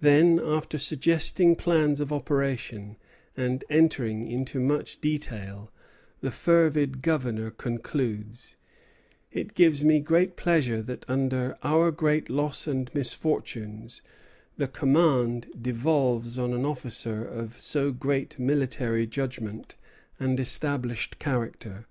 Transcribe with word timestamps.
Then, 0.00 0.40
after 0.42 0.78
suggesting 0.78 1.54
plans 1.54 2.00
of 2.00 2.14
operation, 2.14 2.96
and 3.36 3.62
entering 3.68 4.26
into 4.26 4.58
much 4.58 5.02
detail, 5.02 5.70
the 6.22 6.30
fervid 6.30 7.02
Governor 7.02 7.50
concludes: 7.50 8.56
"It 9.30 9.52
gives 9.52 9.84
me 9.84 10.00
great 10.00 10.34
pleasure 10.34 10.80
that 10.84 11.04
under 11.10 11.58
our 11.62 11.90
great 11.90 12.30
loss 12.30 12.66
and 12.66 12.90
misfortunes 12.94 14.00
the 14.56 14.66
command 14.66 15.48
devolves 15.60 16.38
on 16.38 16.54
an 16.54 16.64
officer 16.64 17.22
of 17.22 17.60
so 17.60 17.92
great 17.92 18.38
military 18.38 19.06
judgment 19.06 19.74
and 20.18 20.40
established 20.40 21.18
character. 21.18 21.86